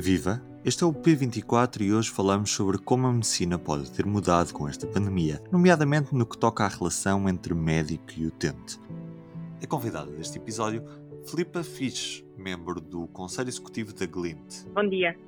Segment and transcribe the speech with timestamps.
[0.00, 0.42] Viva!
[0.64, 4.66] Este é o P24 e hoje falamos sobre como a medicina pode ter mudado com
[4.66, 8.80] esta pandemia, nomeadamente no que toca à relação entre médico e utente.
[9.60, 10.82] É convidada deste episódio
[11.26, 14.64] Filipa Fisch, membro do Conselho Executivo da Glint.
[14.74, 15.18] Bom dia.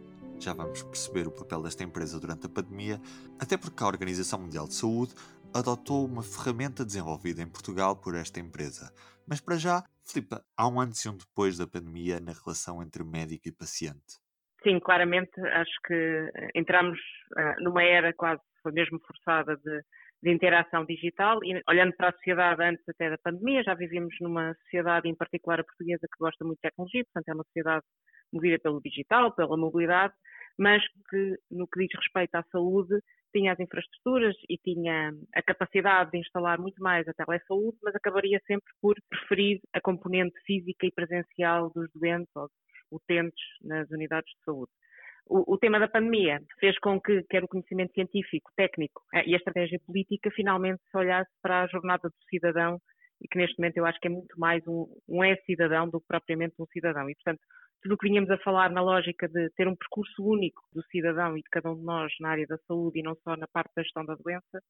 [0.40, 2.98] Já vamos perceber o papel desta empresa durante a pandemia,
[3.38, 5.12] até porque a Organização Mundial de Saúde
[5.52, 8.90] adotou uma ferramenta desenvolvida em Portugal por esta empresa.
[9.26, 13.04] Mas para já, Filipa, há um antes e um depois da pandemia na relação entre
[13.04, 14.21] médico e paciente.
[14.62, 16.98] Sim, claramente acho que eh, entramos
[17.36, 19.82] uh, numa era quase foi mesmo forçada de,
[20.22, 24.54] de, interação digital e olhando para a sociedade antes até da pandemia, já vivíamos numa
[24.62, 27.84] sociedade, em particular a portuguesa, que gosta muito de tecnologia, portanto é uma sociedade
[28.32, 30.14] movida pelo digital, pela mobilidade,
[30.56, 33.00] mas que no que diz respeito à saúde
[33.34, 38.40] tinha as infraestruturas e tinha a capacidade de instalar muito mais a telesaúde, mas acabaria
[38.46, 42.48] sempre por preferir a componente física e presencial dos doentes ou
[42.92, 44.70] utentes nas unidades de saúde.
[45.26, 49.34] O, o, tema da pandemia fez com que quer o conhecimento científico, técnico eh, e
[49.34, 52.78] a estratégia política finalmente se olhasse para a jornada do cidadão
[53.20, 56.06] e que neste momento eu acho que é muito mais um, um é-cidadão do que
[56.08, 57.08] propriamente um cidadão.
[57.08, 57.40] E, portanto,
[57.82, 61.36] tudo o que vinhamos a falar na lógica de ter um percurso único do cidadão
[61.36, 63.72] e de cada um de nós na área da saúde e não só na parte
[63.76, 64.60] da gestão da doença,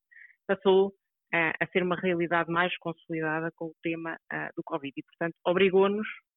[0.47, 0.93] passou
[1.33, 5.35] eh, a ser uma realidade mais consolidada com o tema uh, do Covid e, portanto,
[5.47, 6.32] obrigou-nos eh,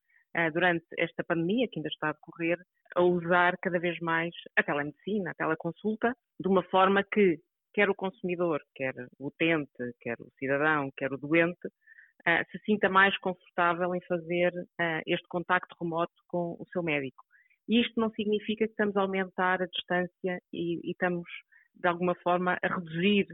[0.53, 2.57] durante esta pandemia, que ainda está a decorrer,
[2.95, 7.39] a usar cada vez mais a telemedicina, a teleconsulta, de uma forma que
[7.75, 12.87] quer o consumidor, quer o utente, quer o cidadão, quer o doente, uh, se sinta
[12.87, 17.23] mais confortável em fazer uh, este contacto remoto com o seu médico.
[17.67, 21.27] E isto não significa que estamos a aumentar a distância e, e estamos,
[21.75, 23.27] de alguma forma, a reduzir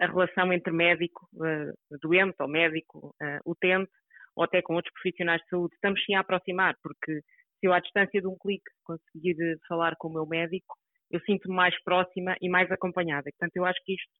[0.00, 1.28] a relação entre médico,
[2.02, 3.92] doente ou médico, utente,
[4.36, 7.20] ou até com outros profissionais de saúde, estamos sim a aproximar, porque
[7.60, 9.36] se eu à distância de um clique conseguir
[9.68, 10.74] falar com o meu médico,
[11.10, 13.30] eu sinto-me mais próxima e mais acompanhada.
[13.30, 14.12] Portanto, eu acho que isto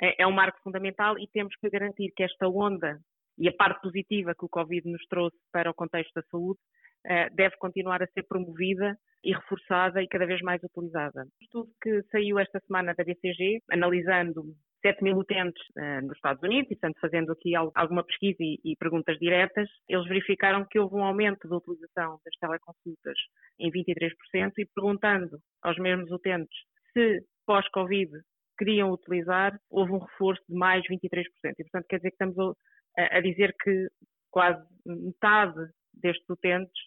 [0.00, 2.98] é, é um marco fundamental e temos que garantir que esta onda
[3.38, 6.60] e a parte positiva que o Covid nos trouxe para o contexto da saúde
[7.06, 11.24] eh, deve continuar a ser promovida e reforçada e cada vez mais utilizada.
[11.24, 14.44] O estudo que saiu esta semana da BCG, analisando
[14.84, 18.76] 7 mil utentes uh, nos Estados Unidos, e portanto fazendo aqui alguma pesquisa e, e,
[18.76, 23.16] perguntas diretas, eles verificaram que houve um aumento da utilização das teleconsultas
[23.58, 26.54] em 23% e perguntando aos mesmos utentes
[26.92, 28.10] se pós-Covid
[28.58, 31.24] queriam utilizar, houve um reforço de mais 23%.
[31.58, 32.56] E portanto quer dizer que estamos
[32.98, 33.88] a, a dizer que
[34.30, 36.78] quase metade destes utentes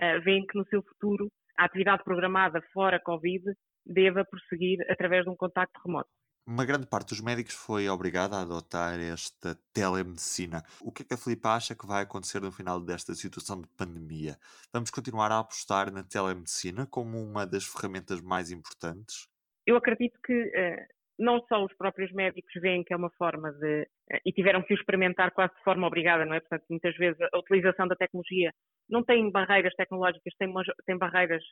[0.00, 3.44] uh, veem que no seu futuro a atividade programada fora Covid
[3.86, 6.10] deva prosseguir através de um contacto remoto
[6.46, 10.62] uma grande parte dos médicos foi obrigada a adotar esta telemedicina.
[10.80, 13.68] O que é que a Filipe acha que vai acontecer no final desta situação de
[13.76, 14.36] pandemia?
[14.72, 19.28] Vamos continuar a apostar na telemedicina como uma das ferramentas mais importantes?
[19.66, 20.86] Eu acredito que uh,
[21.18, 23.82] não só os próprios médicos veem que é uma forma de.
[24.12, 26.40] Uh, e tiveram que o experimentar quase de forma obrigada, não é?
[26.40, 28.52] Portanto, muitas vezes a utilização da tecnologia
[28.88, 30.52] não tem barreiras tecnológicas, tem,
[30.86, 31.42] tem barreiras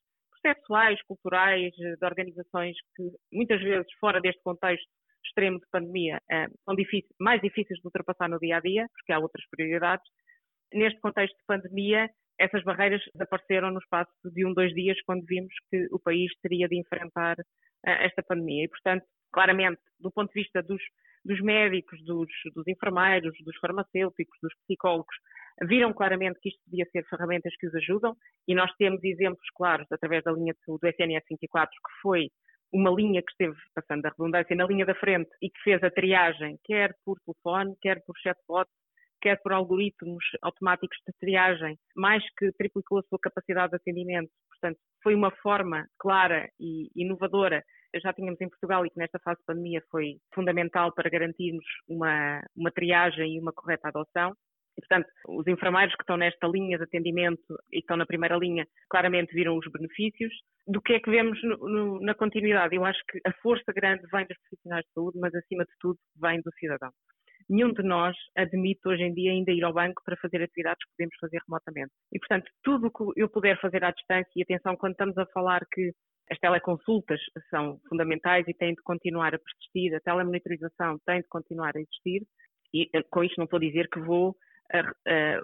[0.45, 4.87] processuais, culturais, eh, de organizações que muitas vezes fora deste contexto
[5.25, 9.13] extremo de pandemia eh, são difíceis, mais difíceis de ultrapassar no dia a dia, porque
[9.13, 10.05] há outras prioridades.
[10.73, 15.55] Neste contexto de pandemia, essas barreiras desapareceram no espaço de um, dois dias, quando vimos
[15.71, 17.37] que o país teria de enfrentar
[17.87, 18.65] eh, esta pandemia.
[18.65, 20.83] E, portanto, claramente, do ponto de vista dos,
[21.25, 25.17] dos médicos, dos, dos enfermeiros, dos farmacêuticos, dos psicólogos,
[25.63, 28.17] viram claramente que isto devia ser ferramentas que os ajudam
[28.47, 32.31] e nós temos exemplos claros através da linha saúde do SNS 24, que foi
[32.73, 35.91] uma linha que esteve, passando da redundância, na linha da frente e que fez a
[35.91, 38.69] triagem, quer por telefone, quer por chatbot,
[39.23, 44.31] quer por algoritmos automáticos de triagem, mais que triplicou a sua capacidade de atendimento.
[44.49, 47.63] Portanto, foi uma forma clara e inovadora
[48.01, 52.43] já tínhamos em Portugal e que nesta fase de pandemia foi fundamental para garantirmos uma,
[52.57, 54.35] uma triagem e uma correta adoção.
[54.77, 57.43] E, portanto, os enfermeiros que estão nesta linha de atendimento
[57.73, 60.33] e estão na primeira linha claramente viram os benefícios.
[60.67, 62.75] Do que é que vemos no, no, na continuidade?
[62.75, 65.99] Eu acho que a força grande vem dos profissionais de saúde, mas acima de tudo
[66.21, 66.91] vem do cidadão.
[67.49, 70.97] Nenhum de nós admite hoje em dia ainda ir ao banco para fazer atividades que
[70.97, 71.93] podemos fazer remotamente.
[72.13, 75.27] E, portanto, tudo o que eu puder fazer à distância, e atenção, quando estamos a
[75.27, 75.93] falar que
[76.31, 77.21] as teleconsultas
[77.51, 82.23] são fundamentais e têm de continuar a persistir, a telemonitorização tem de continuar a existir,
[82.73, 84.35] e eh, com isto não estou a dizer que vou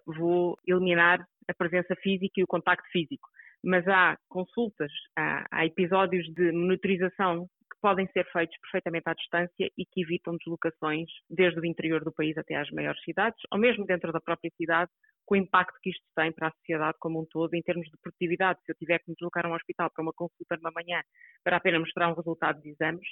[0.07, 3.29] vou eliminar a presença física e o contacto físico.
[3.63, 9.71] Mas há consultas, há, há episódios de monitorização que podem ser feitos perfeitamente à distância
[9.77, 13.85] e que evitam deslocações desde o interior do país até às maiores cidades, ou mesmo
[13.85, 14.91] dentro da própria cidade,
[15.27, 17.97] com o impacto que isto tem para a sociedade como um todo em termos de
[18.03, 18.59] produtividade.
[18.65, 21.01] Se eu tiver que me deslocar a um hospital para uma consulta numa manhã
[21.45, 23.07] para apenas mostrar um resultado de exames,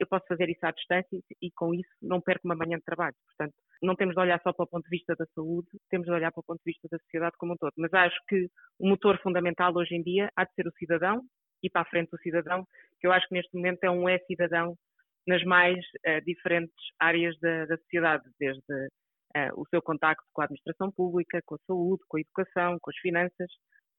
[0.00, 3.14] eu posso fazer isso à distância e com isso não perco uma manhã de trabalho.
[3.26, 6.12] Portanto, não temos de olhar só para o ponto de vista da saúde, temos de
[6.12, 7.72] olhar para o ponto de vista da sociedade como um todo.
[7.76, 8.48] Mas acho que
[8.78, 11.22] o motor fundamental hoje em dia há de ser o cidadão
[11.62, 12.64] e para a frente do cidadão,
[13.00, 14.76] que eu acho que neste momento é um é-cidadão
[15.26, 20.44] nas mais uh, diferentes áreas da, da sociedade, desde uh, o seu contacto com a
[20.44, 23.50] administração pública, com a saúde, com a educação, com as finanças,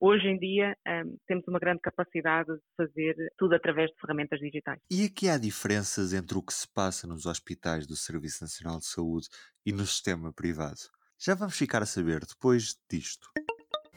[0.01, 4.79] Hoje em dia um, temos uma grande capacidade de fazer tudo através de ferramentas digitais.
[4.89, 8.85] E aqui há diferenças entre o que se passa nos hospitais do Serviço Nacional de
[8.85, 9.27] Saúde
[9.65, 10.79] e no sistema privado?
[11.19, 13.29] Já vamos ficar a saber depois disto.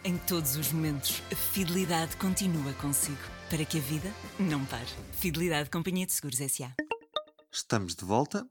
[0.05, 4.09] Em todos os momentos, a fidelidade continua consigo, para que a vida
[4.41, 4.91] não pare.
[5.13, 6.75] Fidelidade Companhia de Seguros S.A.
[7.53, 8.45] Estamos de volta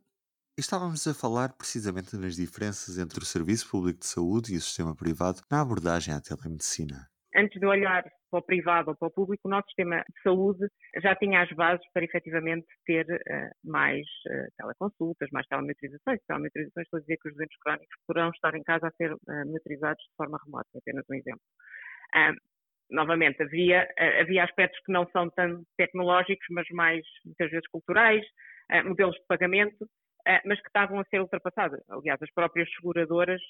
[0.58, 4.62] e estávamos a falar precisamente das diferenças entre o Serviço Público de Saúde e o
[4.62, 7.11] sistema privado na abordagem à telemedicina
[7.42, 10.66] antes de olhar para o privado ou para o público, o nosso sistema de saúde
[11.02, 16.20] já tinha as bases para efetivamente ter uh, mais uh, teleconsultas, mais telemetrizações.
[16.28, 19.20] Telemetrizações, estou a dizer que os doentes crónicos poderão estar em casa a ser uh,
[19.46, 21.42] monitorizados de forma remota, apenas um exemplo.
[22.90, 23.88] novamente, havia,
[24.20, 28.24] havia aspectos que não são tão tecnológicos, mas mais, muitas vezes, culturais,
[28.86, 29.88] modelos de pagamento,
[30.46, 31.80] mas que estavam a ser ultrapassados.
[31.90, 33.42] Aliás, as próprias seguradoras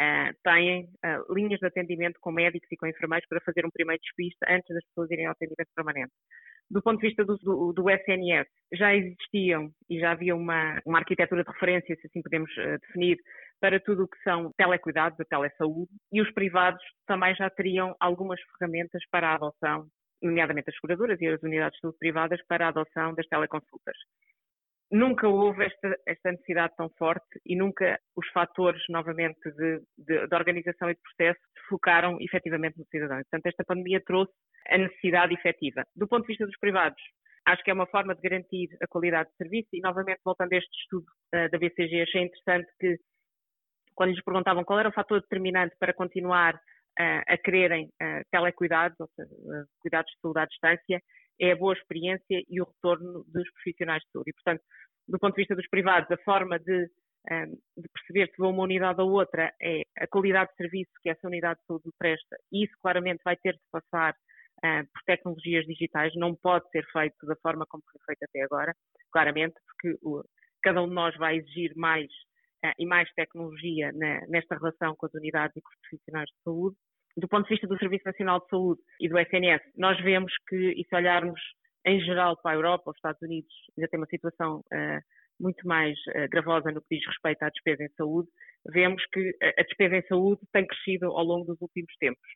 [0.00, 4.00] uh, têm uh, linhas de atendimento com médicos e com enfermeiros para fazer um primeiro
[4.02, 6.12] despiste antes das pessoas irem ao atendimento permanente.
[6.70, 10.98] Do ponto de vista do, do, do SNS, já existiam e já havia uma, uma
[10.98, 13.18] arquitetura de referência, se assim podemos uh, definir,
[13.60, 18.40] para tudo o que são telecuidados, a telesaúde, e os privados também já teriam algumas
[18.58, 19.86] ferramentas para a adoção,
[20.22, 23.96] nomeadamente as seguradoras e as unidades de saúde privadas, para a adoção das teleconsultas
[24.90, 30.34] nunca houve esta, esta, necessidade tão forte e nunca os fatores, novamente, de, de, de,
[30.34, 33.18] organização e de processo focaram efetivamente no cidadão.
[33.18, 34.32] Portanto, esta pandemia trouxe
[34.68, 35.84] a necessidade efetiva.
[35.94, 37.00] Do ponto de vista dos privados,
[37.46, 40.56] acho que é uma forma de garantir a qualidade de serviço e, novamente, voltando a
[40.56, 42.98] este estudo uh, da BCG, achei interessante que,
[43.94, 48.98] quando lhes perguntavam qual era o fator determinante para continuar uh, a quererem uh, telecuidados,
[48.98, 49.30] ou seja,
[49.80, 51.00] cuidados de saúde à distância,
[51.40, 54.30] é a boa experiência e o retorno dos profissionais de saúde.
[54.30, 54.62] E, portanto,
[55.08, 56.84] do ponto de vista dos privados, a forma de,
[57.30, 61.08] hum, de perceber se vou uma unidade ou outra é a qualidade de serviço que
[61.08, 62.36] essa unidade de saúde presta.
[62.52, 67.26] E isso claramente vai ter de passar uh, por tecnologias digitais, não pode ser feito
[67.26, 68.74] da forma como foi feito até agora,
[69.10, 69.98] claramente, porque
[70.62, 72.06] cada um de nós vai exigir mais
[72.64, 73.90] uh, e mais tecnologia
[74.28, 76.76] nesta relação com as unidades e com os profissionais de saúde
[77.16, 80.56] do ponto de vista do Serviço Nacional de Saúde e do SNS, nós vemos que,
[80.56, 81.40] e se olharmos
[81.86, 85.00] em geral para a Europa, os Estados Unidos ainda tem uma situação uh,
[85.38, 88.28] muito mais uh, gravosa no que diz respeito à despesa em saúde,
[88.68, 92.28] vemos que a despesa em saúde tem crescido ao longo dos últimos tempos.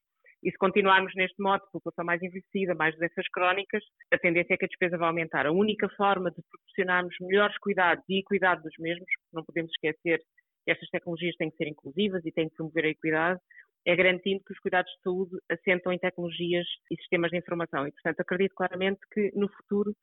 [0.45, 3.83] E se continuarmos neste modo, população mais envelhecida, mais doenças crónicas,
[4.13, 5.47] a tendência é que a despesa vai aumentar.
[5.47, 10.21] A única forma de proporcionarmos melhores cuidados e equidade dos mesmos, não podemos esquecer
[10.65, 13.41] que estas tecnologias têm que ser inclusivas e têm que promover a equidade,
[13.87, 17.87] é garantindo que os cuidados de saúde assentam em tecnologias e sistemas de informação.
[17.87, 19.95] E, portanto, acredito claramente que no futuro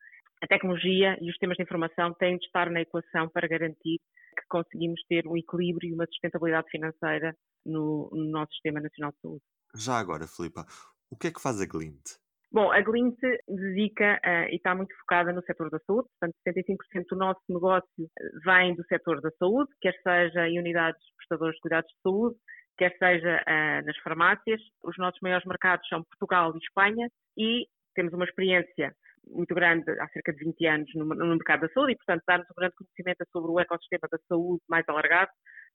[0.42, 3.98] a tecnologia e os sistemas de informação têm de estar na equação para garantir
[4.36, 7.34] que conseguimos ter um equilíbrio e uma sustentabilidade financeira
[7.64, 9.42] no, no nosso Sistema Nacional de Saúde.
[9.76, 10.66] Já agora, Filipa,
[11.10, 12.22] o que é que faz a Glint?
[12.50, 13.16] Bom, a Glint
[13.48, 18.10] dedica uh, e está muito focada no setor da saúde, portanto 75% do nosso negócio
[18.44, 22.36] vem do setor da saúde, quer seja em unidades prestadores de cuidados de saúde,
[22.76, 24.60] quer seja uh, nas farmácias.
[24.82, 28.94] Os nossos maiores mercados são Portugal e Espanha e temos uma experiência
[29.26, 32.46] muito grande, há cerca de 20 anos, no, no mercado da saúde e, portanto, dá-nos
[32.50, 35.30] um grande conhecimento sobre o ecossistema da saúde mais alargado,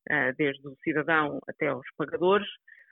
[0.09, 2.47] uh, desde o cidadão até aos pagadores.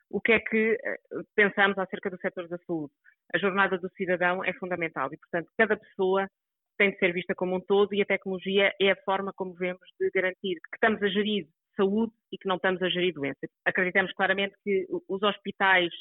[0.09, 2.93] O que é que uh, pensamos acerca do setor da saúde?
[3.33, 6.27] A jornada do cidadão é fundamental e, portanto, cada pessoa
[6.77, 9.87] tem de ser vista como um todo e a tecnologia é a forma como vemos
[9.99, 13.49] de garantir que estamos a gerir saúde e que não estamos a gerir doenças.
[13.65, 15.91] Acreditamos claramente que os hospitais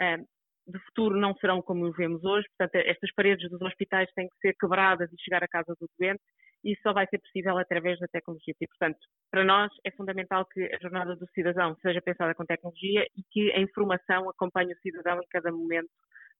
[0.00, 0.18] ah,
[0.66, 4.54] de futuro não serão como vemos hoje, portanto, estas paredes dos hospitais têm que ser
[4.58, 6.22] quebradas e chegar à casa do doente,
[6.64, 8.54] e isso só vai ser possível através da tecnologia.
[8.58, 8.98] E, portanto,
[9.30, 13.52] para nós é fundamental que a jornada do cidadão seja pensada com tecnologia e que
[13.52, 15.90] a informação acompanhe o cidadão em cada momento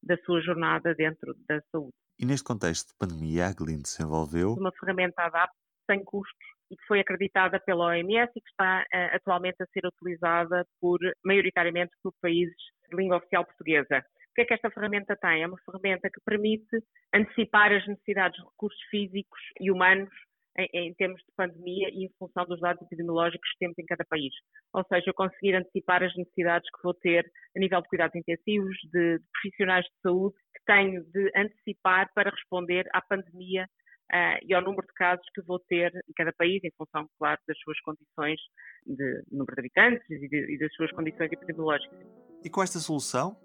[0.02, 1.92] da sua jornada dentro da saúde.
[2.18, 5.54] E neste contexto de pandemia, a Glint desenvolveu uma ferramenta ADAPT
[5.90, 9.86] sem custos e que foi acreditada pela OMS e que está uh, atualmente a ser
[9.86, 12.56] utilizada por, maioritariamente por países
[12.90, 14.04] de língua oficial portuguesa.
[14.34, 15.42] que é que esta ferramenta tem?
[15.42, 16.82] É uma ferramenta que permite
[17.14, 20.10] antecipar as necessidades de recursos físicos e humanos
[20.58, 24.04] em, em, termos de pandemia e em função dos dados epidemiológicos que temos em cada
[24.04, 24.34] país.
[24.72, 27.24] Ou seja, eu conseguir antecipar as necessidades que vou ter
[27.56, 32.30] a nível de cuidados intensivos, de, de profissionais de saúde, que tenho de antecipar para
[32.30, 33.68] responder à pandemia
[34.12, 37.40] uh, e ao número de casos que vou ter em cada país, em função, claro,
[37.46, 38.40] das suas condições
[38.86, 41.98] de número de habitantes e, de, e das suas condições epidemiológicas.
[42.44, 43.36] E com esta solução,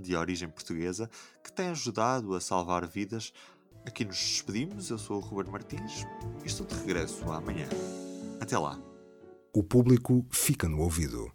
[0.00, 1.08] de origem portuguesa,
[1.44, 3.32] que tem ajudado a salvar vidas,
[3.86, 4.90] aqui nos despedimos.
[4.90, 6.04] Eu sou o Ruben Martins
[6.42, 7.66] e estou de regresso amanhã.
[8.40, 8.78] Até lá.
[9.54, 11.30] O público fica no ouvido.